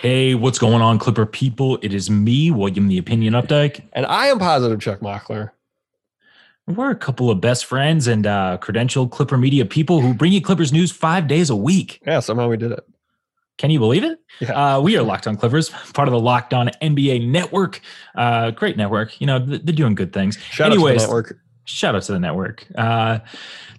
[0.00, 1.78] Hey, what's going on, Clipper people?
[1.82, 3.82] It is me, William the Opinion Updike.
[3.92, 5.50] And I am positive Chuck Mockler.
[6.66, 10.40] We're a couple of best friends and uh, credentialed Clipper media people who bring you
[10.40, 12.00] Clippers news five days a week.
[12.06, 12.82] Yeah, somehow we did it.
[13.58, 14.18] Can you believe it?
[14.40, 14.76] Yeah.
[14.76, 17.82] Uh, we are Locked On Clippers, part of the Locked On NBA network.
[18.14, 19.20] Uh, great network.
[19.20, 20.38] You know, they're doing good things.
[20.38, 21.38] Shout Anyways, out to the network.
[21.64, 22.66] shout out to the network.
[22.74, 23.18] Uh,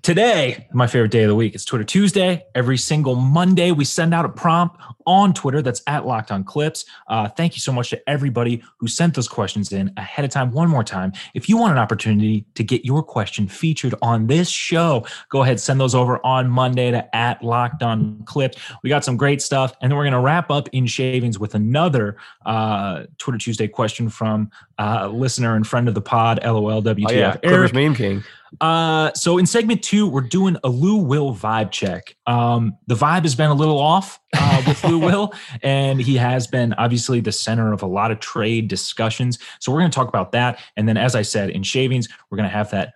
[0.01, 1.53] today, my favorite day of the week.
[1.53, 2.43] It's Twitter Tuesday.
[2.55, 6.85] Every single Monday, we send out a prompt on Twitter that's at Locked On Clips.
[7.07, 10.51] Uh, thank you so much to everybody who sent those questions in ahead of time.
[10.51, 14.49] One more time, if you want an opportunity to get your question featured on this
[14.49, 18.57] show, go ahead send those over on Monday to at Locked On Clips.
[18.83, 21.55] We got some great stuff, and then we're going to wrap up in shavings with
[21.55, 24.49] another uh, Twitter Tuesday question from
[24.81, 27.05] uh, listener and friend of the pod, LOL WTF.
[27.07, 27.35] Oh, yeah.
[27.37, 28.23] Clippers meme king.
[28.59, 32.15] Uh, so in segment two, we're doing a Lou Will vibe check.
[32.25, 36.47] Um, the vibe has been a little off uh, with Lou Will, and he has
[36.47, 39.37] been obviously the center of a lot of trade discussions.
[39.59, 42.37] So we're going to talk about that, and then, as I said, in shavings, we're
[42.37, 42.95] going to have that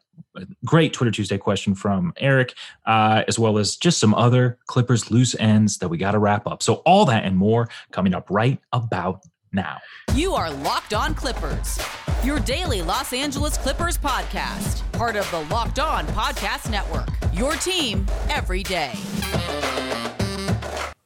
[0.66, 5.36] great Twitter Tuesday question from Eric, uh, as well as just some other Clippers loose
[5.39, 6.63] ends that we got to wrap up.
[6.63, 9.23] So all that and more coming up right about
[9.56, 9.80] now.
[10.14, 11.80] You are Locked On Clippers,
[12.23, 17.08] your daily Los Angeles Clippers podcast, part of the Locked On Podcast Network.
[17.34, 18.94] Your team every day.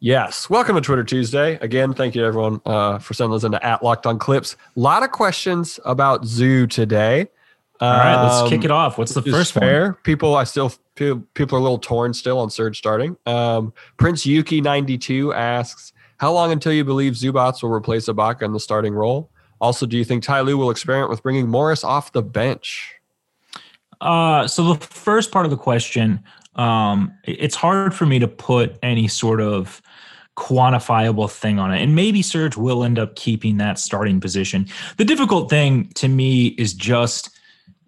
[0.02, 0.50] Yes.
[0.50, 1.58] Welcome to Twitter Tuesday.
[1.60, 4.56] Again, thank you everyone uh, for sending those into at Locked On Clips.
[4.76, 7.28] A lot of questions about Zoo today.
[7.82, 8.98] All right, let's Um, kick it off.
[8.98, 9.96] What's the which is first one?
[10.04, 13.16] People, I still feel people are a little torn still on Serge starting.
[13.26, 18.44] Um, Prince Yuki ninety two asks, "How long until you believe Zubac will replace Ibaka
[18.44, 19.32] in the starting role?
[19.60, 22.96] Also, do you think Ty Lue will experiment with bringing Morris off the bench?"
[24.02, 26.24] Uh, so the first part of the question,
[26.56, 29.82] um, it's hard for me to put any sort of
[30.38, 31.82] quantifiable thing on it.
[31.82, 34.68] And maybe Serge will end up keeping that starting position.
[34.96, 37.30] The difficult thing to me is just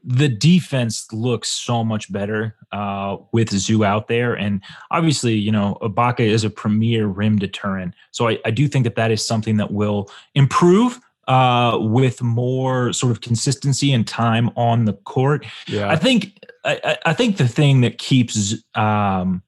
[0.03, 4.33] the defense looks so much better uh, with Zoo out there.
[4.33, 7.93] And obviously, you know, Ibaka is a premier rim deterrent.
[8.11, 12.91] So I, I do think that that is something that will improve uh, with more
[12.93, 15.45] sort of consistency and time on the court.
[15.67, 19.43] Yeah, I think I, I- I think the thing that keeps um,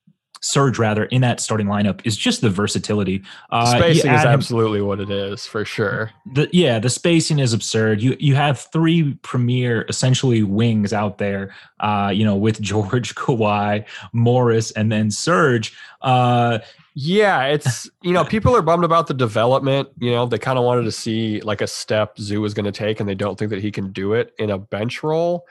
[0.45, 3.23] Serge rather in that starting lineup is just the versatility.
[3.49, 6.11] Uh, spacing is add him- absolutely what it is for sure.
[6.33, 8.01] the yeah the spacing is absurd.
[8.01, 11.55] You you have three premier essentially wings out there.
[11.79, 15.73] Uh, you know with George, Kawhi, Morris, and then Surge.
[16.01, 16.59] Uh,
[16.95, 19.87] Yeah, it's you know people are bummed about the development.
[19.97, 22.71] You know they kind of wanted to see like a step Zoo was going to
[22.73, 25.47] take, and they don't think that he can do it in a bench role.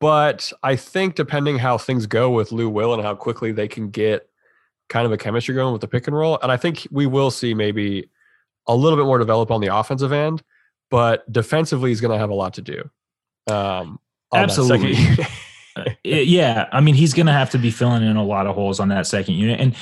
[0.00, 3.90] But I think depending how things go with Lou Will and how quickly they can
[3.90, 4.29] get
[4.90, 7.30] kind of a chemistry going with the pick and roll, and I think we will
[7.30, 8.10] see maybe
[8.66, 10.42] a little bit more develop on the offensive end.
[10.90, 12.90] But defensively, he's going to have a lot to do.
[13.46, 13.98] Um,
[14.32, 15.24] on that second Absolutely.
[15.76, 18.56] Uh, yeah, I mean, he's going to have to be filling in a lot of
[18.56, 19.60] holes on that second unit.
[19.60, 19.76] And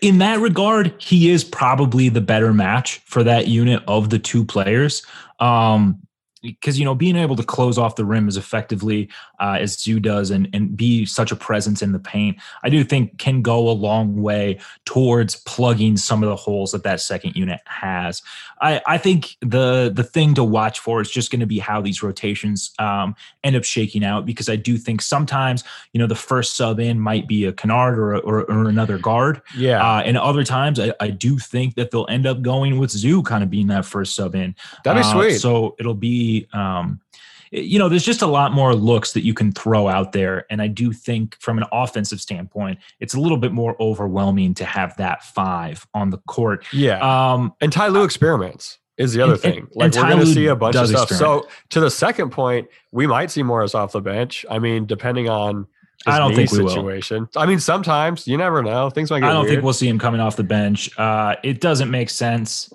[0.00, 4.44] in that regard, he is probably the better match for that unit of the two
[4.44, 5.04] players.
[5.40, 6.00] Um,
[6.40, 9.08] because you know being able to close off the rim as effectively
[9.44, 12.84] uh, as Zoo does and and be such a presence in the paint, I do
[12.84, 17.36] think can go a long way towards plugging some of the holes that that second
[17.36, 18.22] unit has.
[18.60, 21.82] I I think the the thing to watch for is just going to be how
[21.82, 26.22] these rotations um, end up shaking out because I do think sometimes you know the
[26.30, 30.16] first sub in might be a Kennard or or, or another guard, yeah, uh, and
[30.16, 33.50] other times I, I do think that they'll end up going with Zoo kind of
[33.50, 34.54] being that first sub in.
[34.84, 35.38] that'd be Uh, sweet.
[35.38, 37.00] So it'll be, um,
[37.50, 40.46] you know, there's just a lot more looks that you can throw out there.
[40.50, 44.64] And I do think from an offensive standpoint, it's a little bit more overwhelming to
[44.64, 46.64] have that five on the court.
[46.72, 49.66] yeah, Um, And Ty Lue experiments is the other And- thing.
[49.74, 51.10] Like we're going to see a bunch of stuff.
[51.10, 51.44] experiment.
[51.44, 54.44] So to the second point, we might see Morris off the bench.
[54.50, 55.66] I mean, depending on
[56.06, 56.68] I don't think we will.
[56.68, 57.28] situation.
[57.36, 58.90] I mean, sometimes you never know.
[58.90, 59.54] Things might get I don't weird.
[59.54, 60.90] think we'll see him coming off the bench.
[60.98, 62.72] Uh, it doesn't make sense.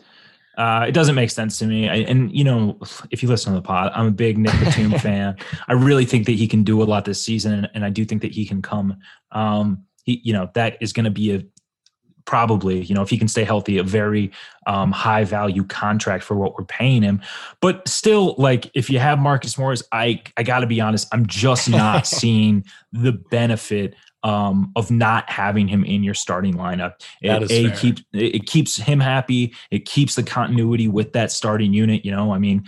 [0.60, 1.88] Uh, it doesn't make sense to me.
[1.88, 2.78] I, and you know,
[3.12, 5.38] if you listen to the pod, I'm a big Nick Batum fan.
[5.70, 8.04] I really think that he can do a lot this season, and, and I do
[8.04, 8.98] think that he can come.
[9.32, 11.46] Um, he, you know, that is going to be a
[12.26, 14.32] probably, you know, if he can stay healthy, a very
[14.68, 17.22] um, high value contract for what we're paying him.
[17.62, 21.26] But still, like if you have Marcus Morris, I I got to be honest, I'm
[21.26, 26.96] just not seeing the benefit um, of not having him in your starting lineup.
[27.22, 29.54] It, a keeps it keeps him happy.
[29.72, 32.04] It keeps the continuity with that starting unit.
[32.04, 32.66] You know, I mean,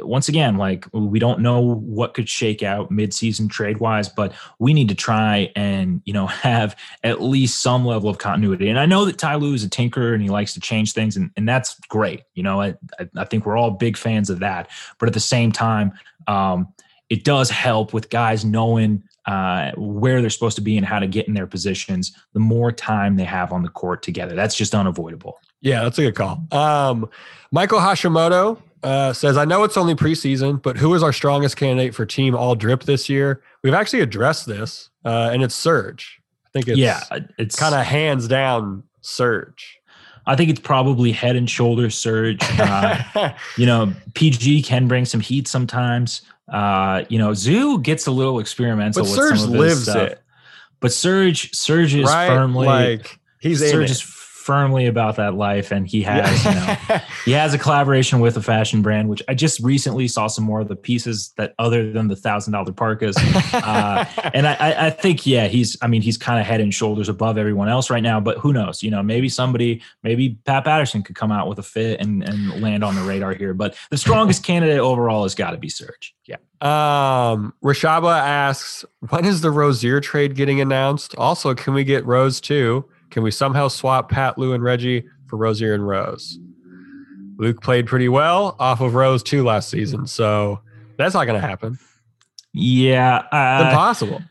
[0.00, 4.74] once again, like we don't know what could shake out midseason trade wise, but we
[4.74, 8.68] need to try and you know have at least some level of continuity.
[8.68, 11.16] And I know that Ty Lue is a tinker and he likes to change things,
[11.16, 12.22] and, and that's great.
[12.34, 12.74] You know, I,
[13.16, 14.70] I think we're all big fans of that.
[14.98, 15.92] But at the same time,
[16.26, 16.72] um,
[17.10, 21.06] it does help with guys knowing uh, where they're supposed to be and how to
[21.06, 22.12] get in their positions.
[22.32, 25.38] The more time they have on the court together, that's just unavoidable.
[25.60, 26.44] Yeah, that's a good call.
[26.50, 27.08] Um,
[27.52, 31.94] Michael Hashimoto uh, says, I know it's only preseason, but who is our strongest candidate
[31.94, 33.42] for team all drip this year?
[33.62, 36.20] We've actually addressed this, uh, and it's Serge.
[36.46, 37.02] I think it's yeah,
[37.38, 39.78] it's kind of hands down Serge.
[40.26, 42.40] I think it's probably head and shoulders Serge.
[42.58, 46.22] Uh, you know, PG can bring some heat sometimes.
[46.48, 49.02] Uh, you know, Zoo gets a little experimental.
[49.02, 49.30] With Serge.
[49.30, 50.22] But Serge lives it.
[50.80, 52.28] But Serge, Serge is right?
[52.28, 54.00] firmly like he's Serge is
[54.42, 58.42] firmly about that life and he has you know he has a collaboration with a
[58.42, 62.08] fashion brand which i just recently saw some more of the pieces that other than
[62.08, 63.16] the thousand dollar parkas.
[63.52, 64.04] Uh,
[64.34, 67.38] and I, I think yeah he's i mean he's kind of head and shoulders above
[67.38, 68.82] everyone else right now but who knows?
[68.82, 72.60] You know maybe somebody maybe pat patterson could come out with a fit and and
[72.60, 76.14] land on the radar here but the strongest candidate overall has got to be serge.
[76.26, 76.36] Yeah.
[76.60, 81.14] Um rashaba asks when is the rozier trade getting announced?
[81.16, 85.36] Also can we get rose too can we somehow swap Pat, Lou, and Reggie for
[85.36, 86.38] Rozier and Rose?
[87.36, 90.60] Luke played pretty well off of Rose too last season, so
[90.96, 91.78] that's not going to happen.
[92.52, 94.22] Yeah, uh, impossible.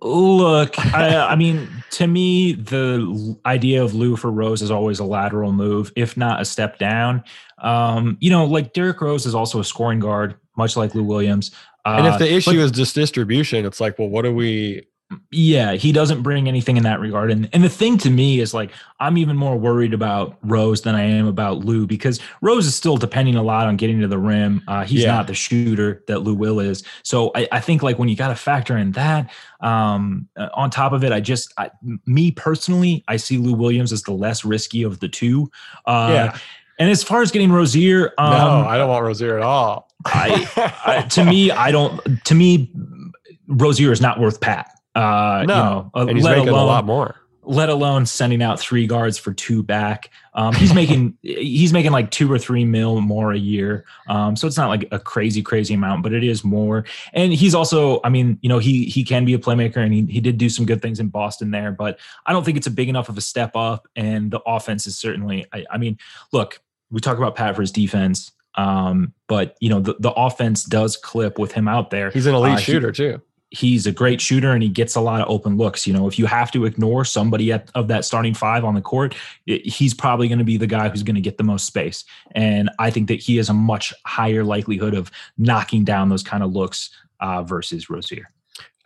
[0.00, 5.04] Look, I, I, mean, to me, the idea of Lou for Rose is always a
[5.04, 7.22] lateral move, if not a step down.
[7.58, 11.50] Um, you know, like Derrick Rose is also a scoring guard, much like Lou Williams.
[11.84, 14.34] Uh, and if the uh, issue but, is just distribution, it's like, well, what do
[14.34, 14.86] we
[15.30, 17.30] yeah, he doesn't bring anything in that regard.
[17.30, 18.70] And and the thing to me is like
[19.00, 22.96] I'm even more worried about Rose than I am about Lou because Rose is still
[22.96, 24.62] depending a lot on getting to the rim.
[24.68, 25.12] Uh, he's yeah.
[25.12, 26.84] not the shooter that Lou Will is.
[27.02, 29.30] So I, I think like when you got to factor in that,
[29.60, 31.70] um, uh, on top of it, I just I,
[32.06, 35.50] me personally, I see Lou Williams as the less risky of the two.
[35.86, 36.38] Uh, yeah.
[36.78, 39.88] And as far as getting Rozier, um, no, I don't want Rozier at all.
[40.04, 42.24] I, I to me, I don't.
[42.24, 42.72] To me,
[43.46, 44.70] Rozier is not worth Pat.
[44.94, 47.16] Uh, no, you know, uh, and he's making alone, a lot more.
[47.44, 50.10] Let alone sending out three guards for two back.
[50.34, 53.84] Um, he's making he's making like two or three mil more a year.
[54.08, 56.84] Um, so it's not like a crazy crazy amount, but it is more.
[57.14, 60.02] And he's also, I mean, you know, he he can be a playmaker, and he
[60.02, 61.72] he did do some good things in Boston there.
[61.72, 63.88] But I don't think it's a big enough of a step up.
[63.96, 65.46] And the offense is certainly.
[65.52, 65.98] I, I mean,
[66.32, 66.60] look,
[66.90, 68.30] we talk about Pat for his defense.
[68.54, 72.10] Um, but you know the, the offense does clip with him out there.
[72.10, 75.00] He's an elite uh, shooter he, too he's a great shooter and he gets a
[75.00, 75.86] lot of open looks.
[75.86, 78.80] You know, if you have to ignore somebody at, of that starting five on the
[78.80, 79.14] court,
[79.46, 82.04] it, he's probably going to be the guy who's going to get the most space.
[82.34, 86.42] And I think that he has a much higher likelihood of knocking down those kind
[86.42, 86.90] of looks
[87.20, 88.28] uh, versus Rozier.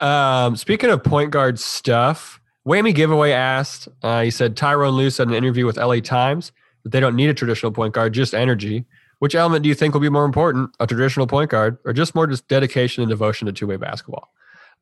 [0.01, 5.29] Um, speaking of point guard stuff, Whammy Giveaway asked, uh, he said Tyronn Lue said
[5.29, 6.51] in an interview with LA Times
[6.83, 8.85] that they don't need a traditional point guard, just energy.
[9.21, 12.15] Which element do you think will be more important, a traditional point guard or just
[12.15, 14.29] more just dedication and devotion to two way basketball?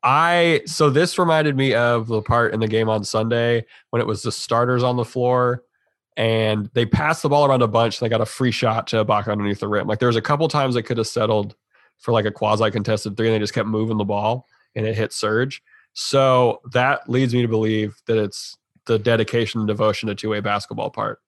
[0.03, 4.07] I so this reminded me of the part in the game on Sunday when it
[4.07, 5.63] was the starters on the floor
[6.17, 8.01] and they passed the ball around a bunch.
[8.01, 9.87] And they got a free shot to Ibaka underneath the rim.
[9.87, 11.57] Like there was a couple times they could have settled
[11.99, 14.97] for like a quasi contested three, and they just kept moving the ball and it
[14.97, 15.63] hit Serge.
[15.93, 20.41] So that leads me to believe that it's the dedication and devotion to two way
[20.41, 21.21] basketball part.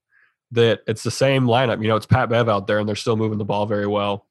[0.52, 1.82] That it's the same lineup.
[1.82, 4.26] You know, it's Pat Bev out there, and they're still moving the ball very well.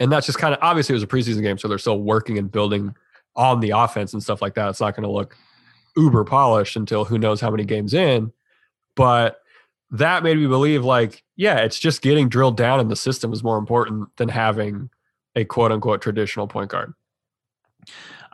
[0.00, 2.38] And that's just kind of obviously it was a preseason game, so they're still working
[2.38, 2.94] and building
[3.36, 4.68] on the offense and stuff like that.
[4.70, 5.36] It's not going to look
[5.96, 8.32] uber polished until who knows how many games in.
[8.94, 9.38] But
[9.90, 13.42] that made me believe, like, yeah, it's just getting drilled down in the system is
[13.42, 14.90] more important than having
[15.34, 16.92] a quote unquote traditional point guard.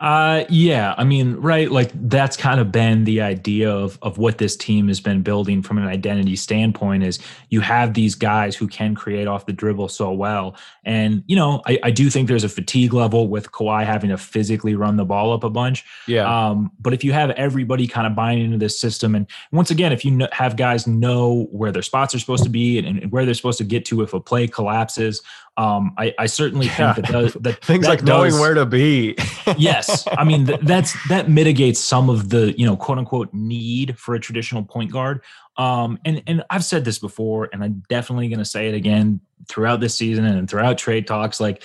[0.03, 4.37] Uh, yeah, I mean, right, like that's kind of been the idea of of what
[4.37, 7.03] this team has been building from an identity standpoint.
[7.03, 7.19] Is
[7.51, 11.61] you have these guys who can create off the dribble so well, and you know,
[11.65, 15.05] I, I do think there's a fatigue level with Kawhi having to physically run the
[15.05, 15.85] ball up a bunch.
[16.05, 16.49] Yeah.
[16.49, 19.93] Um, but if you have everybody kind of buying into this system, and once again,
[19.93, 23.23] if you have guys know where their spots are supposed to be and, and where
[23.23, 25.21] they're supposed to get to if a play collapses,
[25.55, 26.93] um, I, I certainly yeah.
[26.93, 29.15] think that, does, that things that like does, knowing where to be.
[29.57, 33.97] yes, I mean, th- that's that mitigates some of the you know quote unquote need
[33.97, 35.21] for a traditional point guard.
[35.57, 39.19] Um, and and I've said this before, and I'm definitely going to say it again
[39.47, 41.39] throughout this season and throughout trade talks.
[41.39, 41.63] Like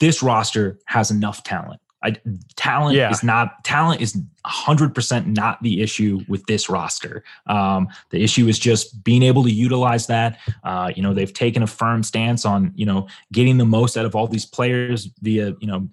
[0.00, 1.80] this roster has enough talent.
[2.02, 2.14] I,
[2.54, 3.10] talent Yeah.
[3.10, 7.24] is not talent is 100% not the issue with this roster.
[7.46, 10.38] Um, the issue is just being able to utilize that.
[10.62, 14.04] Uh, you know, they've taken a firm stance on you know getting the most out
[14.06, 15.88] of all these players via you know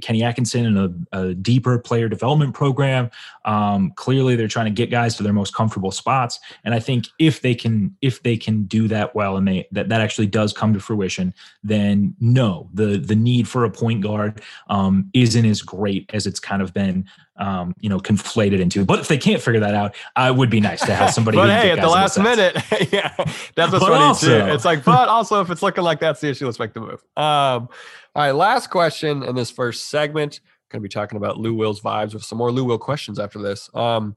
[0.00, 3.10] Kenny Atkinson and a, a deeper player development program.
[3.44, 7.08] Um, clearly, they're trying to get guys to their most comfortable spots, and I think
[7.18, 10.52] if they can if they can do that well, and they that that actually does
[10.52, 15.62] come to fruition, then no, the the need for a point guard um, isn't as
[15.62, 18.84] great as it's kind of been um, you know conflated into.
[18.84, 21.36] But if they can't figure that out, uh, it would be nice to have somebody.
[21.36, 22.54] but hey, at the last minute,
[22.92, 23.12] yeah,
[23.56, 24.52] that's what's But funny also- too.
[24.54, 27.02] It's like, but also if it's looking like that's the issue, let's make the move.
[27.16, 27.68] Um,
[28.16, 30.40] all right, last question in this first segment.
[30.70, 33.40] Going to be talking about Lou Will's vibes with some more Lou Will questions after
[33.40, 33.68] this.
[33.74, 34.16] Um,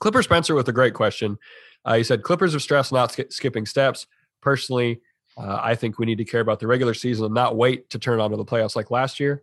[0.00, 1.38] Clipper Spencer with a great question.
[1.84, 4.06] Uh, he said, Clippers are stressed not sk- skipping steps.
[4.42, 5.00] Personally,
[5.36, 7.98] uh, I think we need to care about the regular season and not wait to
[7.98, 9.42] turn on to the playoffs like last year.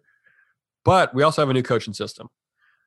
[0.84, 2.30] But we also have a new coaching system.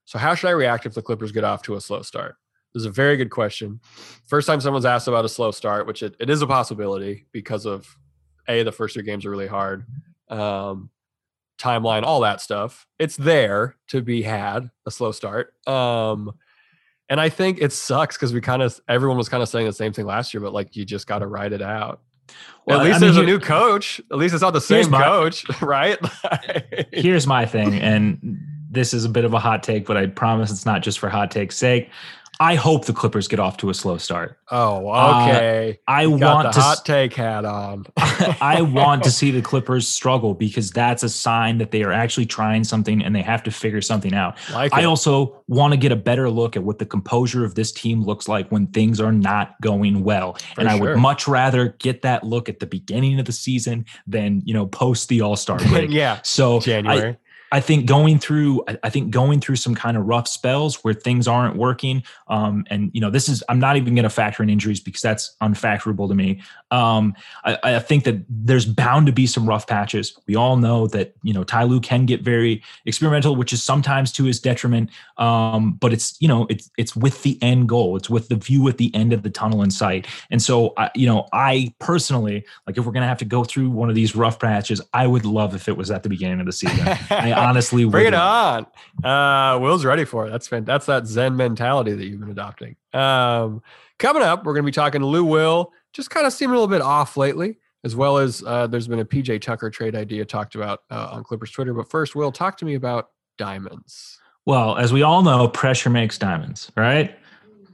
[0.06, 2.36] So, how should I react if the Clippers get off to a slow start?
[2.72, 3.80] This is a very good question.
[4.26, 7.66] First time someone's asked about a slow start, which it, it is a possibility because
[7.66, 7.86] of
[8.48, 9.84] A, the first two games are really hard,
[10.28, 10.90] um,
[11.58, 12.86] timeline, all that stuff.
[12.98, 15.54] It's there to be had, a slow start.
[15.66, 16.32] Um,
[17.08, 19.72] and I think it sucks because we kind of, everyone was kind of saying the
[19.72, 22.02] same thing last year, but like you just got to ride it out.
[22.66, 24.00] Well, At least I mean, there's a new coach.
[24.12, 25.98] At least it's not the same my- coach, right?
[26.92, 28.38] here's my thing, and
[28.70, 31.08] this is a bit of a hot take, but I promise it's not just for
[31.08, 31.90] hot take's sake.
[32.38, 34.38] I hope the Clippers get off to a slow start.
[34.50, 35.78] oh, Uh, okay.
[35.88, 37.86] I You got want the to hot take hat on.
[37.96, 42.26] I want to see the Clippers struggle because that's a sign that they are actually
[42.26, 44.36] trying something and they have to figure something out.
[44.52, 44.84] like I it.
[44.84, 48.28] also want to get a better look at what the composure of this team looks
[48.28, 50.36] like when things are not going well.
[50.58, 54.42] and I would much rather get that look at the beginning of the season than,
[54.44, 55.88] you know, post the All-Star break.
[55.90, 57.12] yeah, So January.
[57.12, 57.16] I
[57.60, 61.28] think going through, I- I think going through some kind of rough spells where things
[61.28, 64.50] aren't working, um, and you know, this is I'm not even going to factor in
[64.50, 66.42] injuries because that's unfactorable to me.
[66.70, 70.18] Um, I, I think that there's bound to be some rough patches.
[70.26, 74.12] We all know that you know Ty Lue can get very experimental, which is sometimes
[74.12, 74.90] to his detriment.
[75.18, 77.96] Um, but it's you know it's it's with the end goal.
[77.96, 80.06] It's with the view at the end of the tunnel in sight.
[80.30, 83.70] And so I, you know, I personally like if we're gonna have to go through
[83.70, 86.46] one of these rough patches, I would love if it was at the beginning of
[86.46, 86.88] the season.
[87.10, 87.84] I honestly.
[87.84, 88.66] Bring it on.
[89.02, 90.30] Uh, Will's ready for it.
[90.30, 92.76] That's that's that Zen mentality that you've been adopting.
[92.92, 93.62] Um,
[93.98, 96.54] coming up, we're going to be talking to Lou Will, just kind of seemed a
[96.54, 100.24] little bit off lately, as well as uh, there's been a PJ Tucker trade idea
[100.24, 101.72] talked about uh, on Clippers Twitter.
[101.74, 104.18] But first, Will, talk to me about diamonds.
[104.44, 107.18] Well, as we all know, pressure makes diamonds, right?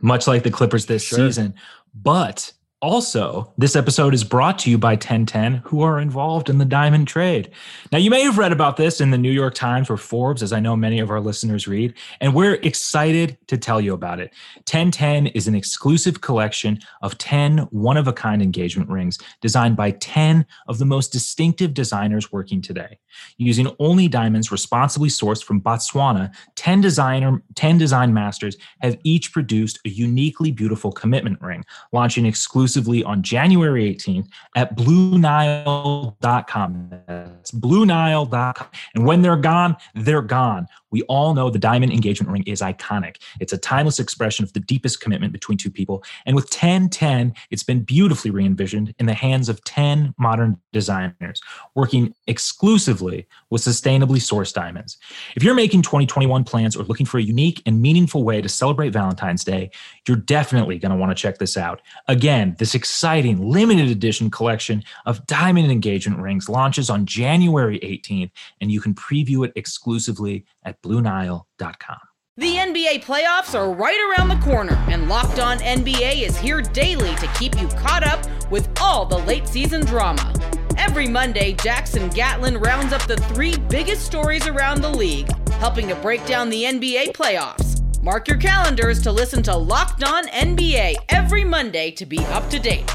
[0.00, 1.19] Much like the Clippers this Sure.
[1.19, 1.54] season.
[1.95, 2.52] But
[2.83, 7.07] also, this episode is brought to you by 1010, who are involved in the diamond
[7.07, 7.49] trade.
[7.93, 10.53] Now, you may have read about this in the New York Times or Forbes, as
[10.53, 14.33] I know many of our listeners read, and we're excited to tell you about it.
[14.57, 19.93] 1010 is an exclusive collection of 10 one of a kind engagement rings designed by
[19.93, 22.99] 10 of the most distinctive designers working today.
[23.37, 29.79] Using only diamonds responsibly sourced from Botswana, 10 designer 10 design masters have each produced
[29.87, 32.27] a uniquely beautiful commitment ring, launching
[32.73, 36.91] exclusively on January 18th at BlueNile.com.
[37.07, 38.67] That's BlueNile.com.
[38.95, 40.67] And when they're gone, they're gone.
[40.93, 43.17] We all know the diamond engagement ring is iconic.
[43.41, 46.05] It's a timeless expression of the deepest commitment between two people.
[46.26, 51.41] And with 1010, it's been beautifully re envisioned in the hands of 10 modern designers
[51.75, 54.99] working exclusively with sustainably sourced diamonds.
[55.35, 58.91] If you're making 2021 plans or looking for a unique and meaningful way to celebrate
[58.91, 59.71] Valentine's Day,
[60.07, 61.81] you're definitely going to want to check this out.
[62.07, 68.71] Again, this exciting limited edition collection of diamond engagement rings launches on January 18th, and
[68.71, 71.99] you can preview it exclusively at BlueNile.com.
[72.37, 77.16] The NBA playoffs are right around the corner, and Locked On NBA is here daily
[77.16, 80.33] to keep you caught up with all the late season drama.
[80.78, 85.97] Every Monday, Jackson Gatlin rounds up the three biggest stories around the league, helping to
[85.97, 87.82] break down the NBA playoffs.
[88.02, 92.59] Mark your calendars to listen to Locked On NBA every Monday to be up to
[92.59, 92.92] date.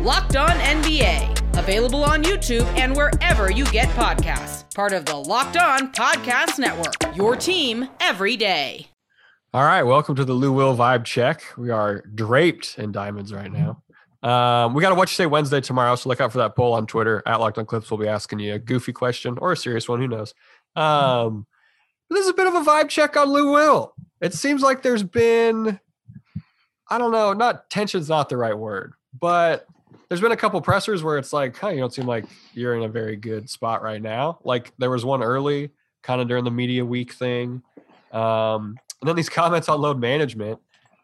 [0.00, 4.74] Locked On NBA, available on YouTube and wherever you get podcasts.
[4.74, 6.94] Part of the Locked On Podcast Network.
[7.14, 8.86] Your team every day.
[9.52, 11.42] All right, welcome to the Lou Will vibe check.
[11.58, 13.82] We are draped in diamonds right now.
[14.22, 16.72] Um, we got a what you say Wednesday tomorrow, so look out for that poll
[16.72, 17.90] on Twitter at Locked On Clips.
[17.90, 20.32] We'll be asking you a goofy question or a serious one, who knows.
[20.74, 21.46] Um,
[22.08, 23.92] This is a bit of a vibe check on Lou Will.
[24.20, 25.78] It seems like there's been,
[26.88, 29.66] I don't know, not tension's not the right word, but
[30.08, 32.84] there's been a couple pressers where it's like, huh, you don't seem like you're in
[32.84, 34.38] a very good spot right now.
[34.44, 35.70] Like there was one early,
[36.02, 37.62] kind of during the media week thing.
[38.12, 40.58] Um, and then these comments on load management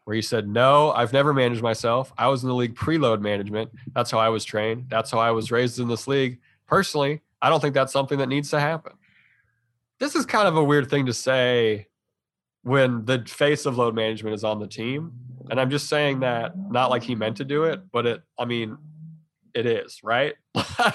[0.05, 2.13] where he said, No, I've never managed myself.
[2.17, 3.71] I was in the league preload management.
[3.93, 4.85] That's how I was trained.
[4.89, 6.39] That's how I was raised in this league.
[6.65, 8.93] Personally, I don't think that's something that needs to happen.
[9.99, 11.87] This is kind of a weird thing to say
[12.63, 15.11] when the face of load management is on the team.
[15.49, 18.45] And I'm just saying that not like he meant to do it, but it, I
[18.45, 18.77] mean,
[19.53, 20.33] it is, right?
[20.55, 20.91] I,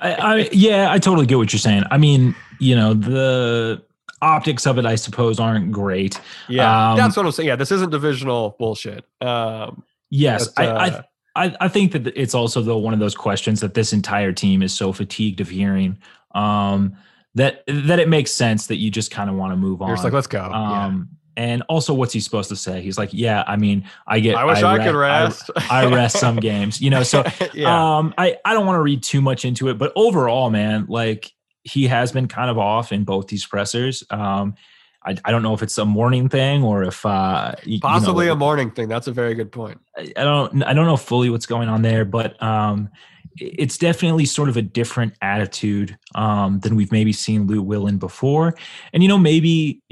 [0.00, 1.82] I, yeah, I totally get what you're saying.
[1.90, 3.82] I mean, you know, the
[4.22, 6.20] optics of it, I suppose, aren't great.
[6.48, 7.48] Yeah, um, that's what I'm saying.
[7.48, 9.04] Yeah, this isn't divisional bullshit.
[9.20, 11.02] Um, yes, but, uh,
[11.36, 14.32] I, I, I think that it's also though one of those questions that this entire
[14.32, 15.98] team is so fatigued of hearing.
[16.34, 16.96] Um,
[17.38, 19.88] that that it makes sense that you just kind of want to move on.
[19.88, 20.42] You're like, let's go.
[20.44, 21.14] Um, yeah.
[21.44, 22.82] And also, what's he supposed to say?
[22.82, 24.34] He's like, "Yeah, I mean, I get.
[24.34, 25.50] I wish I, I could rest.
[25.56, 27.04] I, I, rest some games, you know.
[27.04, 27.98] So, yeah.
[27.98, 31.32] um, I I don't want to read too much into it, but overall, man, like
[31.62, 34.02] he has been kind of off in both these pressers.
[34.10, 34.56] Um,
[35.04, 38.34] I, I don't know if it's a morning thing or if uh, possibly you know,
[38.34, 38.88] a morning thing.
[38.88, 39.80] That's a very good point.
[39.96, 42.90] I, I don't I don't know fully what's going on there, but um,
[43.36, 47.98] it's definitely sort of a different attitude um, than we've maybe seen Lou Will in
[47.98, 48.54] before.
[48.92, 49.82] And, you know, maybe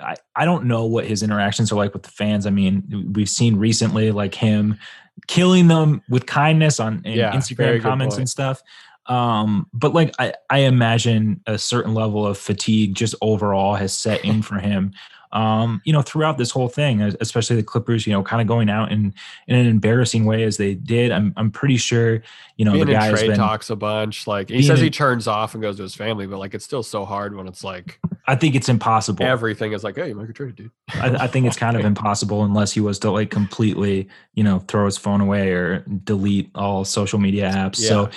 [0.00, 2.46] I, I don't know what his interactions are like with the fans.
[2.46, 4.78] I mean, we've seen recently like him
[5.26, 8.62] killing them with kindness on yeah, Instagram comments and stuff.
[9.06, 14.24] Um, but like I, I imagine a certain level of fatigue just overall has set
[14.24, 14.92] in for him
[15.34, 18.70] um, you know, throughout this whole thing, especially the Clippers, you know, kind of going
[18.70, 19.12] out in
[19.48, 21.10] in an embarrassing way as they did.
[21.10, 22.22] I'm I'm pretty sure,
[22.56, 24.28] you know, being the guy in trade talks a bunch.
[24.28, 26.84] Like he says, he turns off and goes to his family, but like it's still
[26.84, 27.98] so hard when it's like.
[28.26, 29.22] I think it's impossible.
[29.22, 30.70] Everything is like, hey, you might get traded, dude.
[30.94, 34.60] I, I think it's kind of impossible unless he was to like completely, you know,
[34.60, 37.82] throw his phone away or delete all social media apps.
[37.82, 37.88] Yeah.
[37.88, 38.10] So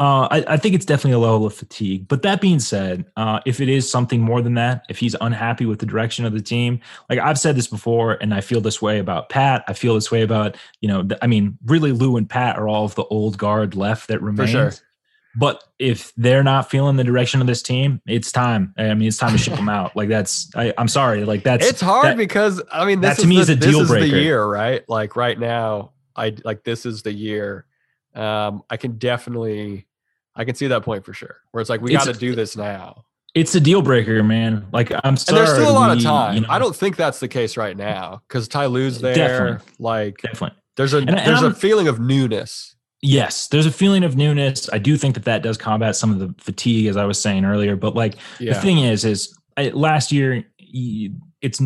[0.00, 2.08] uh, I, I, think it's definitely a level of fatigue.
[2.08, 5.66] But that being said, uh, if it is something more than that, if he's unhappy
[5.66, 6.59] with the direction of the team,
[7.08, 9.64] like I've said this before, and I feel this way about Pat.
[9.68, 12.84] I feel this way about you know, I mean, really, Lou and Pat are all
[12.84, 14.50] of the old guard left that remains.
[14.50, 14.72] Sure.
[15.36, 18.74] But if they're not feeling the direction of this team, it's time.
[18.76, 19.94] I mean, it's time to ship them out.
[19.94, 21.64] Like that's, I, am sorry, like that's.
[21.64, 24.08] It's hard that, because I mean, this that to me the, is a deal breaker.
[24.08, 24.86] the year, right?
[24.88, 27.66] Like right now, I like this is the year.
[28.14, 29.86] Um, I can definitely
[30.34, 31.36] I can see that point for sure.
[31.50, 33.04] Where it's like we got to do this now.
[33.34, 34.66] It's a deal breaker, man.
[34.72, 35.38] Like I'm sorry.
[35.40, 36.34] And there's still a lot we, of time.
[36.34, 39.14] You know, I don't think that's the case right now because Ty Lue's there.
[39.14, 39.66] Definitely.
[39.78, 40.58] Like definitely.
[40.76, 42.74] There's a and, there's and a feeling of newness.
[43.02, 44.68] Yes, there's a feeling of newness.
[44.72, 47.44] I do think that that does combat some of the fatigue, as I was saying
[47.44, 47.76] earlier.
[47.76, 48.54] But like yeah.
[48.54, 50.44] the thing is, is I, last year
[51.40, 51.62] it's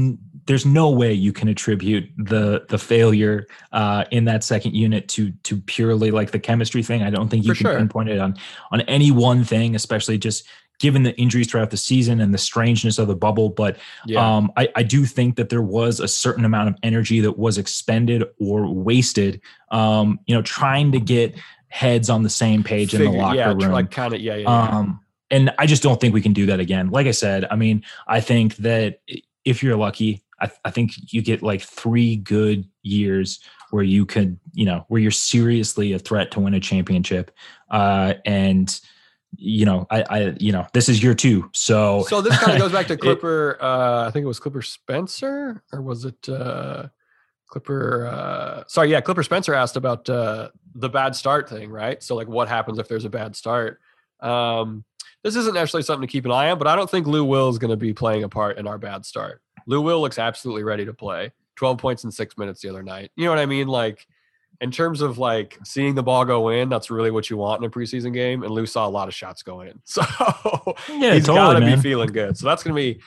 [0.46, 5.30] there's no way you can attribute the the failure uh, in that second unit to
[5.44, 7.02] to purely like the chemistry thing.
[7.02, 7.78] I don't think you For can sure.
[7.78, 8.36] pinpoint it on
[8.70, 10.46] on any one thing, especially just
[10.80, 13.48] given the injuries throughout the season and the strangeness of the bubble.
[13.48, 14.36] But yeah.
[14.36, 17.58] um, I, I, do think that there was a certain amount of energy that was
[17.58, 21.36] expended or wasted, um, you know, trying to get
[21.68, 23.72] heads on the same page Figure, in the locker yeah, room.
[23.72, 24.78] Like kind of, yeah, yeah, yeah.
[24.78, 26.90] Um, and I just don't think we can do that again.
[26.90, 29.00] Like I said, I mean, I think that
[29.44, 34.38] if you're lucky, I, I think you get like three good years where you could,
[34.52, 37.32] you know, where you're seriously a threat to win a championship.
[37.70, 38.80] Uh, and
[39.36, 41.50] you know, I, I, you know, this is year two.
[41.52, 43.58] So, so this kind of goes back to Clipper.
[43.60, 46.88] uh, I think it was Clipper Spencer, or was it uh,
[47.48, 48.06] Clipper?
[48.06, 52.02] Uh, sorry, yeah, Clipper Spencer asked about uh, the bad start thing, right?
[52.02, 53.80] So, like, what happens if there's a bad start?
[54.20, 54.84] Um,
[55.22, 57.48] this isn't necessarily something to keep an eye on, but I don't think Lou Will
[57.48, 59.40] is going to be playing a part in our bad start.
[59.66, 61.32] Lou Will looks absolutely ready to play.
[61.56, 63.10] 12 points in six minutes the other night.
[63.16, 63.68] You know what I mean?
[63.68, 64.06] Like,
[64.60, 67.66] in terms of like seeing the ball go in, that's really what you want in
[67.66, 68.42] a preseason game.
[68.42, 69.80] And Lou saw a lot of shots go in.
[69.84, 70.02] So
[70.88, 72.36] yeah, he's totally, got to be feeling good.
[72.36, 73.00] So that's going to be,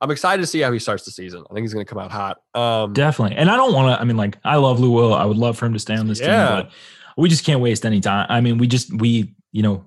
[0.00, 1.44] I'm excited to see how he starts the season.
[1.50, 2.40] I think he's going to come out hot.
[2.54, 3.36] Um, Definitely.
[3.36, 5.14] And I don't want to, I mean, like, I love Lou Will.
[5.14, 6.26] I would love for him to stay on this yeah.
[6.26, 6.72] team, but
[7.16, 8.26] we just can't waste any time.
[8.28, 9.84] I mean, we just, we, you know,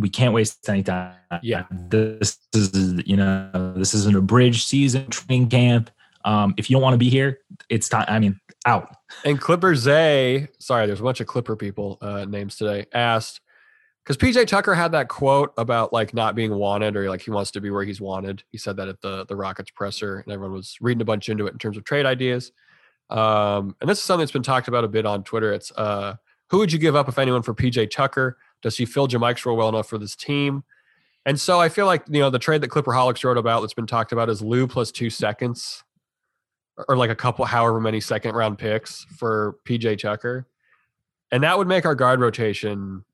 [0.00, 1.14] we can't waste any time.
[1.42, 5.90] Yeah, this is you know this is an abridged season training camp.
[6.24, 8.04] Um, if you don't want to be here, it's time.
[8.08, 8.94] I mean, out.
[9.24, 12.86] And Clipper Zay, sorry, there's a bunch of Clipper people uh, names today.
[12.92, 13.40] Asked
[14.04, 17.50] because PJ Tucker had that quote about like not being wanted or like he wants
[17.52, 18.42] to be where he's wanted.
[18.50, 21.46] He said that at the the Rockets presser, and everyone was reading a bunch into
[21.46, 22.52] it in terms of trade ideas.
[23.08, 25.52] Um, and this is something that's been talked about a bit on Twitter.
[25.52, 26.16] It's uh,
[26.48, 28.38] who would you give up if anyone for PJ Tucker?
[28.62, 30.64] Does he fill JaMychal's role well enough for this team?
[31.26, 33.74] And so I feel like you know the trade that Clipper Holics wrote about that's
[33.74, 35.84] been talked about is Lou plus two seconds,
[36.88, 40.46] or like a couple, however many second round picks for PJ Tucker,
[41.32, 43.04] and that would make our guard rotation.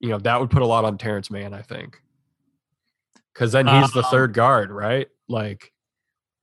[0.00, 2.00] You know that would put a lot on Terance Mann, I think,
[3.32, 5.08] because then he's the Um, third guard, right?
[5.28, 5.72] Like,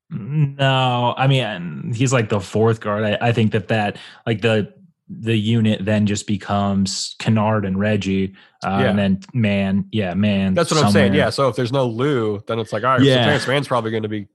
[0.10, 3.04] No, I mean he's like the fourth guard.
[3.04, 4.74] I, I think that that like the
[5.10, 8.34] the unit then just becomes Kennard and Reggie,
[8.66, 8.90] uh, Yeah.
[8.90, 10.54] and then man, yeah, man.
[10.54, 11.14] that's what I'm saying.
[11.14, 11.30] Yeah.
[11.30, 13.26] So if there's no Lou, then it's like, all right, so Yeah.
[13.26, 14.28] Terance Mann's probably going to be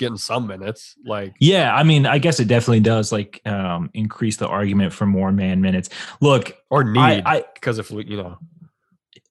[0.00, 0.96] getting some minutes.
[1.04, 5.06] Like, Yeah, I mean, I guess it definitely does like um, increase the argument for
[5.06, 5.90] more man minutes.
[6.20, 7.22] Look, or need
[7.54, 8.38] because if you know,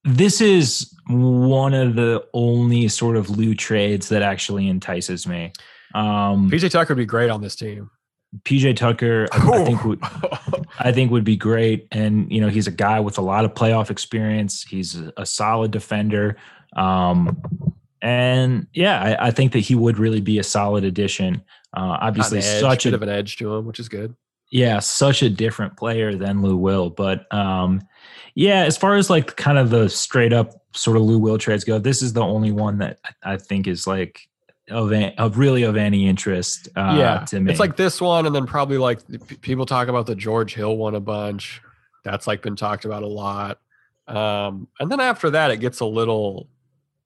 [0.05, 5.51] this is one of the only sort of Lou trades that actually entices me.
[5.93, 7.89] Um, PJ Tucker would be great on this team.
[8.43, 9.99] PJ Tucker, I, I think would
[10.79, 13.53] I think would be great, and you know he's a guy with a lot of
[13.55, 14.63] playoff experience.
[14.63, 16.37] He's a solid defender,
[16.75, 17.41] um,
[18.01, 21.41] and yeah, I, I think that he would really be a solid addition.
[21.75, 24.15] Uh, obviously, edge, such bit of an edge to him, which is good.
[24.51, 26.89] yeah, such a different player than Lou Will.
[26.89, 27.81] But um,
[28.35, 31.63] yeah, as far as like kind of the straight up sort of Lou Will trades
[31.63, 34.21] go, this is the only one that I think is like
[34.69, 36.67] of, a- of really of any interest.
[36.75, 38.99] Uh, yeah, to me, it's like this one, and then probably like
[39.41, 41.61] people talk about the George Hill one a bunch.
[42.03, 43.59] That's like been talked about a lot.
[44.07, 46.47] Um, and then after that, it gets a little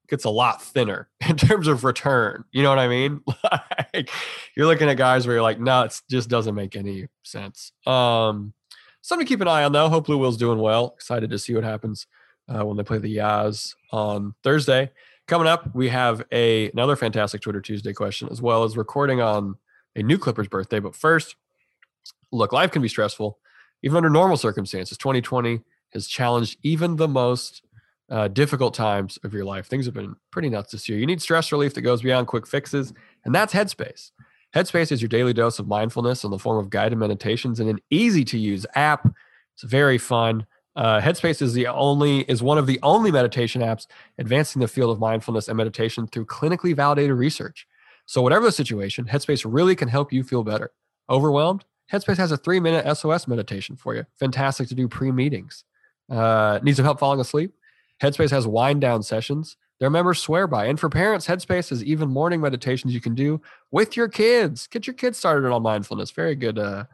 [0.08, 2.44] gets a lot thinner in terms of return.
[2.52, 3.22] You know what I mean?
[3.94, 4.10] like
[4.56, 7.72] you're looking at guys where you're like, no, it just doesn't make any sense.
[7.86, 8.54] Um,
[9.02, 9.89] something to keep an eye on though.
[9.89, 10.94] Hope Lou Will's doing well.
[10.96, 12.08] Excited to see what happens
[12.48, 14.92] uh, when they play the Jazz on Thursday.
[15.28, 19.56] Coming up, we have a another fantastic Twitter Tuesday question, as well as recording on
[19.96, 20.80] a new Clippers birthday.
[20.80, 21.38] But first,
[22.32, 23.39] look, life can be stressful,
[23.84, 24.98] even under normal circumstances.
[24.98, 25.62] 2020
[25.94, 27.62] has challenged even the most
[28.10, 29.68] uh, difficult times of your life.
[29.68, 31.00] Things have been pretty nuts this year.
[31.00, 32.94] You need stress relief that goes beyond quick fixes,
[33.26, 34.12] and that's Headspace.
[34.56, 37.80] Headspace is your daily dose of mindfulness in the form of guided meditations and an
[37.89, 39.08] easy to use app.
[39.56, 40.46] It's very fun.
[40.76, 43.88] Uh, Headspace is the only is one of the only meditation apps
[44.18, 47.68] advancing the field of mindfulness and meditation through clinically validated research.
[48.06, 50.72] So whatever the situation, Headspace really can help you feel better.
[51.10, 51.66] Overwhelmed?
[51.92, 54.06] Headspace has a three-minute SOS meditation for you.
[54.20, 55.63] Fantastic to do pre-meetings.
[56.10, 57.54] Uh, need some help falling asleep?
[58.04, 60.68] Headspace has wind down sessions their members swear by.
[60.68, 64.66] And for parents, Headspace has even morning meditations you can do with your kids.
[64.68, 66.12] Get your kids started on mindfulness.
[66.12, 66.86] Very good, uh,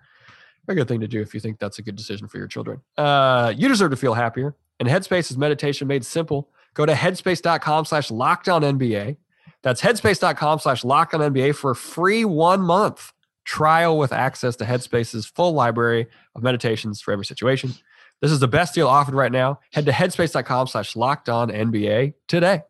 [0.65, 2.81] very good thing to do if you think that's a good decision for your children.
[2.97, 4.55] Uh, you deserve to feel happier.
[4.79, 6.49] And Headspace is meditation made simple.
[6.73, 9.17] Go to headspace.com slash locked on NBA.
[9.61, 15.25] That's headspace.com slash locked on for a free one month trial with access to Headspace's
[15.25, 17.73] full library of meditations for every situation.
[18.21, 19.59] This is the best deal offered right now.
[19.71, 22.63] Head to headspace.com slash locked on NBA today.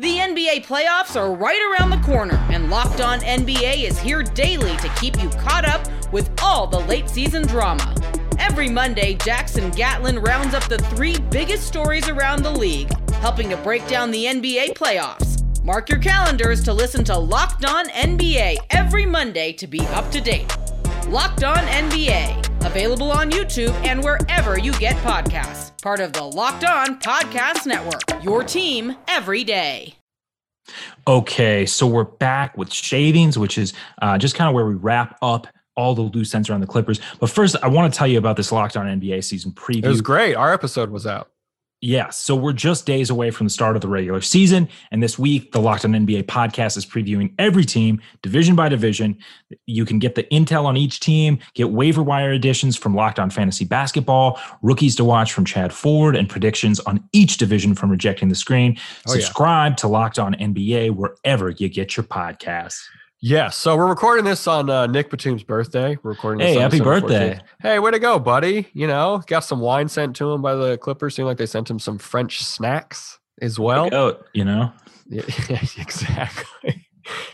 [0.00, 4.76] The NBA playoffs are right around the corner, and Locked On NBA is here daily
[4.76, 7.92] to keep you caught up with all the late season drama.
[8.38, 13.56] Every Monday, Jackson Gatlin rounds up the three biggest stories around the league, helping to
[13.56, 15.44] break down the NBA playoffs.
[15.64, 20.20] Mark your calendars to listen to Locked On NBA every Monday to be up to
[20.20, 20.56] date.
[21.08, 25.80] Locked On NBA, available on YouTube and wherever you get podcasts.
[25.82, 29.94] Part of the Locked On Podcast Network, your team every day.
[31.06, 35.16] Okay, so we're back with shavings, which is uh, just kind of where we wrap
[35.22, 37.00] up all the loose ends around the Clippers.
[37.20, 39.84] But first, I want to tell you about this Locked On NBA season preview.
[39.84, 40.34] It was great.
[40.34, 41.30] Our episode was out.
[41.80, 44.68] Yeah, so we're just days away from the start of the regular season.
[44.90, 49.16] And this week, the Locked On NBA podcast is previewing every team, division by division.
[49.66, 53.30] You can get the intel on each team, get waiver wire additions from Locked On
[53.30, 58.28] Fantasy Basketball, rookies to watch from Chad Ford, and predictions on each division from Rejecting
[58.28, 58.76] the Screen.
[59.06, 59.20] Oh, yeah.
[59.20, 62.82] Subscribe to Locked On NBA wherever you get your podcasts.
[63.20, 65.98] Yeah, so we're recording this on uh, Nick Batum's birthday.
[66.04, 67.34] We're recording this Hey, happy December birthday.
[67.34, 67.42] 14th.
[67.60, 68.68] Hey, way to go, buddy.
[68.74, 71.16] You know, got some wine sent to him by the Clippers.
[71.16, 73.88] Seemed like they sent him some French snacks as well.
[73.92, 74.72] Oh, you know?
[75.10, 75.22] Yeah,
[75.78, 76.86] exactly.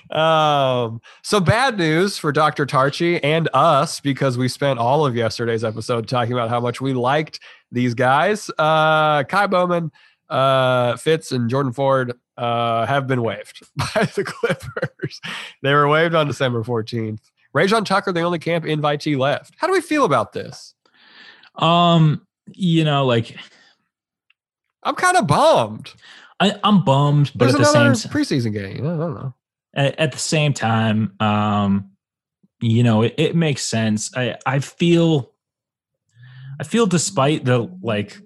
[0.08, 2.66] Um, so bad news for Dr.
[2.66, 6.92] Tarchi and us because we spent all of yesterday's episode talking about how much we
[6.92, 7.40] liked
[7.72, 8.48] these guys.
[8.58, 9.90] Uh, Ky Bowman,
[10.30, 15.20] uh, Fitz, and Jordan Ford uh, have been waived by the Clippers.
[15.62, 17.20] they were waived on December 14th.
[17.54, 19.54] Rayjon Tucker, the only camp invitee left.
[19.58, 20.74] How do we feel about this?
[21.54, 23.36] Um, you know, like
[24.82, 25.92] I'm kind of bummed.
[26.40, 28.84] I, I'm bummed, but There's at the same preseason game.
[28.86, 29.34] I don't know.
[29.74, 31.90] at, at the same time, um,
[32.60, 34.14] you know, it, it makes sense.
[34.16, 35.30] I, I feel,
[36.60, 38.18] I feel despite the like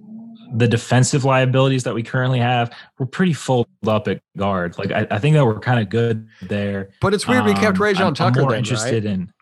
[0.54, 4.78] the defensive liabilities that we currently have, we're pretty full up at guard.
[4.78, 6.90] Like I, I think that we're kind of good there.
[7.00, 9.12] But it's weird we kept Um, Rayjon I'm- I'm Tucker more then, interested right?
[9.12, 9.32] in.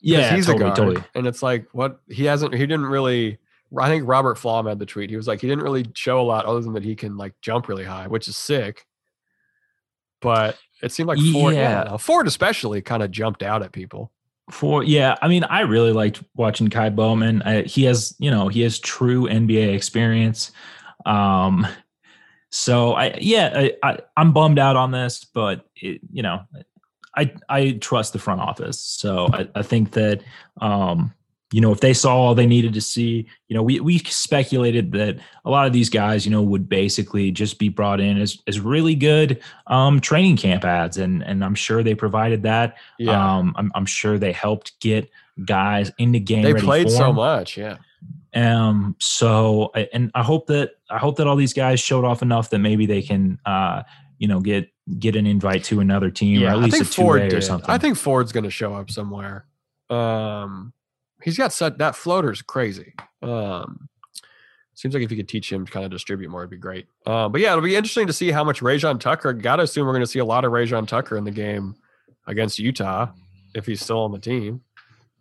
[0.00, 1.04] Yeah, he's totally, a guard, totally.
[1.14, 2.54] and it's like what he hasn't.
[2.54, 3.38] He didn't really.
[3.78, 5.08] I think Robert Flom had the tweet.
[5.10, 7.32] He was like, he didn't really show a lot other than that he can like
[7.40, 8.84] jump really high, which is sick.
[10.20, 11.96] But it seemed like Ford, yeah, Yeah.
[11.96, 14.12] Ford especially kind of jumped out at people.
[14.50, 17.42] For yeah, I mean, I really liked watching Ky Bowman.
[17.42, 20.50] I, he has, you know, he has true NBA experience.
[21.06, 21.66] Um,
[22.50, 26.42] so I, yeah, I, I, I'm bummed out on this, but it, you know,
[27.16, 28.78] I, I trust the front office.
[28.80, 30.22] So I, I think that,
[30.60, 31.14] um,
[31.52, 34.92] you know, if they saw all they needed to see, you know, we we speculated
[34.92, 38.38] that a lot of these guys, you know, would basically just be brought in as
[38.46, 42.78] as really good um, training camp ads, and and I'm sure they provided that.
[42.98, 45.10] Yeah, Um, I'm, I'm sure they helped get
[45.44, 46.42] guys into game.
[46.42, 47.56] they played so much.
[47.58, 47.76] Yeah,
[48.34, 52.50] Um, so and I hope that I hope that all these guys showed off enough
[52.50, 53.82] that maybe they can, uh,
[54.18, 57.32] you know, get get an invite to another team or at least a two Ford
[57.32, 57.70] or something.
[57.70, 59.46] I think Ford's going to show up somewhere.
[59.90, 60.72] Um,
[61.22, 62.94] he's got such that floater's crazy.
[63.22, 63.88] Um,
[64.74, 66.86] seems like if you could teach him to kind of distribute more, it'd be great.
[67.06, 69.32] Um, but yeah, it'll be interesting to see how much Rayjon Tucker.
[69.32, 71.76] Got to assume we're going to see a lot of Rayjon Tucker in the game
[72.26, 73.08] against Utah
[73.54, 74.62] if he's still on the team.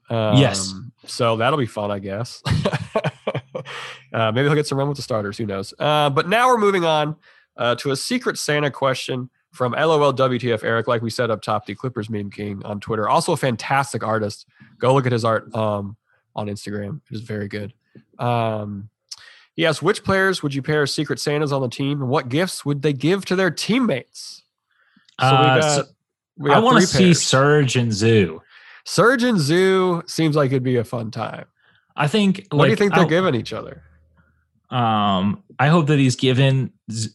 [0.09, 0.73] Um, Yes.
[1.05, 2.41] So that'll be fun, I guess.
[4.13, 5.37] uh, maybe he'll get some run with the starters.
[5.37, 5.73] Who knows?
[5.79, 7.15] Uh, but now we're moving on
[7.57, 10.87] uh, to a secret Santa question from LOL WTF Eric.
[10.87, 13.07] Like we said up top, the Clippers meme king on Twitter.
[13.09, 14.45] Also a fantastic artist.
[14.79, 15.95] Go look at his art um,
[16.35, 17.01] on Instagram.
[17.11, 17.73] It is very good.
[18.19, 18.89] Um,
[19.53, 22.29] he asked, which players would you pair as secret Santas on the team, and what
[22.29, 24.43] gifts would they give to their teammates?
[25.19, 25.71] So we Uh, got.
[25.75, 25.83] so
[26.37, 27.13] we I want to see.
[27.13, 28.41] Serge and Zoo.
[28.85, 31.45] Serge and Zoo seems like it'd be a fun time.
[31.95, 32.47] I think.
[32.51, 33.83] What do you think they're I- giving each other?
[34.69, 36.71] Um, I hope that he's given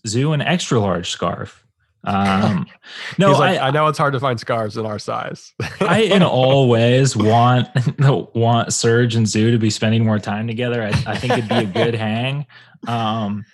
[0.07, 1.66] Zoo an extra large scarf.
[2.07, 2.67] Um,
[3.19, 5.53] no, like, I, I, know it's hard to find scarves in our size.
[5.81, 7.69] I in all ways want
[8.35, 10.83] want Serge and Zoo to be spending more time together.
[10.83, 12.47] I, I think it'd be a good hang.
[12.87, 13.45] Um,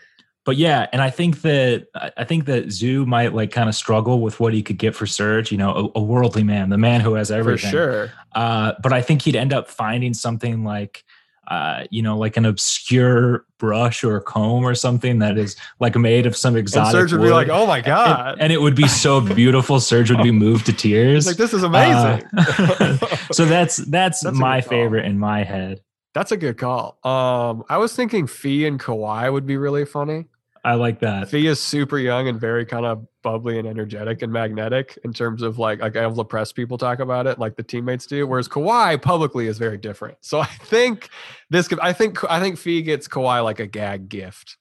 [0.45, 1.87] but yeah, and I think that
[2.17, 5.07] I think that Zoo might like kind of struggle with what he could get for
[5.07, 5.51] Serge.
[5.51, 7.71] You know, a, a worldly man, the man who has for everything.
[7.71, 8.13] sure.
[8.35, 11.05] Uh, but I think he'd end up finding something like,
[11.49, 16.25] uh, you know, like an obscure brush or comb or something that is like made
[16.27, 16.93] of some And exotic.
[16.93, 19.81] Serge would be like, "Oh my god!" and, it would be so beautiful.
[19.81, 21.27] Serge would be moved to tears.
[21.27, 22.97] Like, "This is amazing." Uh,
[23.33, 25.81] so that's that's, That's my favorite in my head.
[26.15, 26.99] That's a good call.
[27.05, 30.27] Um, I was thinking Fee and Kawhi would be really funny.
[30.65, 31.29] I like that.
[31.29, 35.43] Fee is super young and very kind of bubbly and energetic and magnetic in terms
[35.43, 38.27] of like like all the press people talk about it, like the teammates do.
[38.27, 40.19] Whereas Kawhi publicly is very different.
[40.21, 41.09] So I think
[41.51, 41.81] this could.
[41.81, 44.57] I think I think Fee gets Kawhi like a gag gift.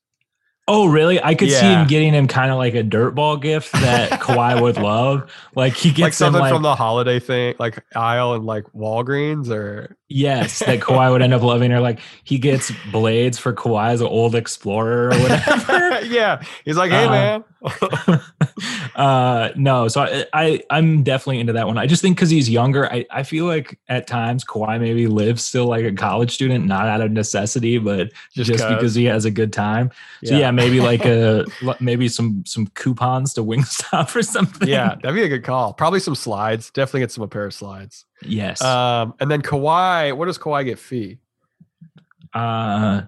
[0.67, 1.21] Oh, really?
[1.21, 4.77] I could see him getting him kind of like a dirtball gift that Kawhi would
[4.77, 5.29] love.
[5.55, 8.63] Like he like gets him something like from the holiday thing, like aisle and like
[8.73, 11.79] Walgreens or yes, that Kawhi would end up loving, her.
[11.79, 16.01] like he gets blades for Kawhi as an old explorer or whatever.
[16.05, 16.43] yeah.
[16.65, 17.43] He's like, hey Uh, man.
[18.95, 22.49] uh no so I, I i'm definitely into that one i just think because he's
[22.49, 26.65] younger I, I feel like at times Kawhi maybe lives still like a college student
[26.65, 28.75] not out of necessity but Just just, 'cause.
[28.75, 29.91] because he has a good time
[30.23, 31.45] so yeah, maybe like a
[31.79, 35.73] maybe some some coupons to wingstop or something Yeah, that'd be a good call.
[35.73, 36.69] Probably some slides.
[36.71, 38.05] Definitely get some a pair of slides.
[38.21, 41.19] yes Um, and then Kawhi, what does Kawhi get fee?
[42.33, 43.01] uh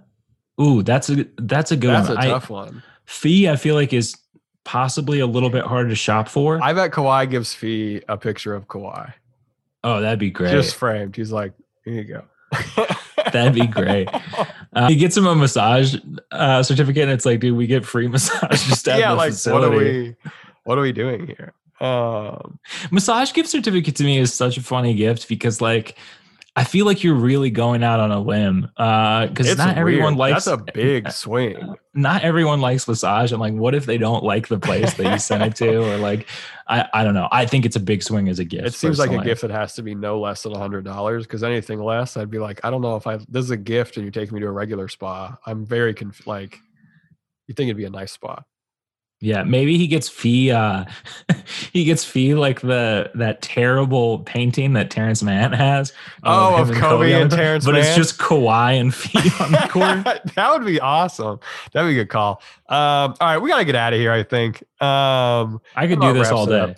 [0.61, 2.83] ooh that's a that's a good That's a one I, tough one.
[3.05, 4.15] fee i feel like is
[4.63, 8.53] possibly a little bit harder to shop for I bet Kawhi gives Fee a picture
[8.53, 9.13] of Kawhi.
[9.83, 11.15] oh that'd be great Just framed.
[11.15, 11.53] He's like,
[11.85, 12.23] here you go.
[13.31, 14.07] That'd be great.
[14.73, 15.95] Uh, he gets him a massage
[16.31, 19.31] uh, certificate, and it's like, dude, we get free massage just at yeah, the like
[19.31, 19.65] facility.
[19.65, 20.15] what are we
[20.65, 21.53] what are we doing here?
[21.81, 22.59] Um
[22.91, 25.97] Massage gift certificate to me is such a funny gift because, like,
[26.55, 30.15] I feel like you're really going out on a limb uh, because it's not everyone
[30.15, 30.33] weird.
[30.33, 31.75] likes that's a big swing.
[31.95, 33.31] not everyone likes massage.
[33.31, 35.97] I'm like, what if they don't like the place that you sent it to, or
[35.97, 36.27] like,
[36.67, 37.27] I I don't know.
[37.31, 38.67] I think it's a big swing as a gift.
[38.67, 41.25] It seems like a gift that has to be no less than a hundred dollars
[41.25, 43.97] because anything less, I'd be like, I don't know if I this is a gift
[43.97, 45.35] and you're taking me to a regular spa.
[45.47, 46.59] I'm very conf- like,
[47.47, 48.43] you think it'd be a nice spa.
[49.23, 50.51] Yeah, maybe he gets fee.
[50.51, 50.83] Uh,
[51.71, 55.93] he gets fee like the that terrible painting that Terance Mann has.
[56.25, 57.85] Oh, of Kobe on and the- Terance but Mann?
[57.85, 60.21] it's just Kawhi and fee on the court.
[60.35, 61.39] that would be awesome.
[61.71, 62.41] That'd be a good call.
[62.67, 64.11] Um, all right, we gotta get out of here.
[64.11, 64.61] I think.
[64.81, 66.75] Um, I could do this all day.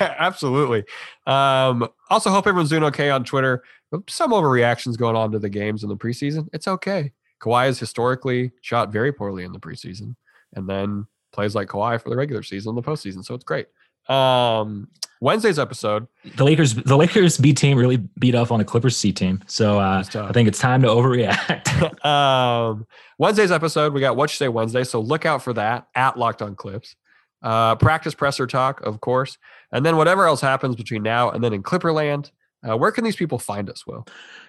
[0.00, 0.82] Absolutely.
[1.28, 3.62] Um, also, hope everyone's doing okay on Twitter.
[4.08, 6.48] Some overreactions going on to the games in the preseason.
[6.52, 7.12] It's okay.
[7.40, 10.16] Kawhi has historically shot very poorly in the preseason,
[10.54, 13.24] and then plays like Kawhi for the regular season and the postseason.
[13.24, 13.66] So it's great.
[14.08, 14.88] Um,
[15.20, 16.06] Wednesday's episode.
[16.36, 19.42] The Lakers, the Lakers B team really beat up on the Clippers C team.
[19.46, 22.04] So uh, I think it's time to overreact.
[22.04, 22.86] um,
[23.18, 24.84] Wednesday's episode, we got What You Say Wednesday.
[24.84, 26.96] So look out for that at Locked On Clips.
[27.42, 29.38] Uh, practice presser talk, of course.
[29.72, 32.30] And then whatever else happens between now and then in Clipperland,
[32.68, 34.06] uh, where can these people find us, Will?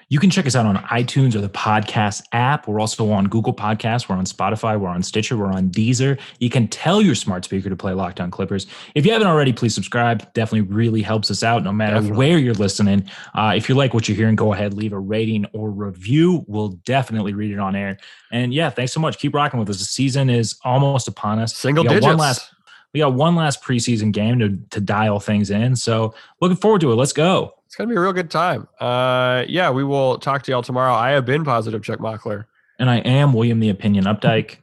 [0.10, 2.68] You can check us out on iTunes or the podcast app.
[2.68, 4.08] We're also on Google Podcasts.
[4.08, 4.80] We're on Spotify.
[4.80, 5.36] We're on Stitcher.
[5.36, 6.20] We're on Deezer.
[6.40, 8.68] You can tell your smart speaker to play Locked On Clippers.
[8.94, 10.32] If you haven't already, please subscribe.
[10.34, 12.18] Definitely really helps us out no matter definitely.
[12.18, 13.10] where you're listening.
[13.34, 16.46] Uh, if you like what you're hearing, go ahead, leave a rating or review.
[16.48, 17.98] We'll definitely read it on air.
[18.32, 19.18] And yeah, thanks so much.
[19.18, 19.80] Keep rocking with us.
[19.80, 21.56] The season is almost upon us.
[21.58, 22.06] Single digits.
[22.06, 22.54] One last,
[22.94, 25.76] we got one last preseason game to, to dial things in.
[25.76, 26.96] So looking forward to it.
[26.96, 27.56] Let's go.
[27.76, 28.70] It's gonna be a real good time.
[28.80, 30.94] Uh, yeah, we will talk to y'all tomorrow.
[30.94, 32.46] I have been positive, Chuck Mockler,
[32.80, 34.60] and I am William the Opinion Updike.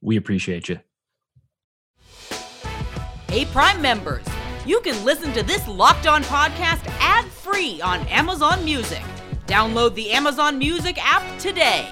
[0.00, 0.80] We appreciate you.
[3.28, 4.26] Hey, Prime members,
[4.66, 9.04] you can listen to this Locked On podcast ad free on Amazon Music.
[9.46, 11.88] Download the Amazon Music app today.